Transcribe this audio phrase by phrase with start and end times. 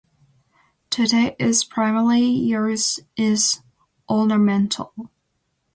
[0.89, 3.59] Today its primary use is
[4.09, 5.11] ornamental.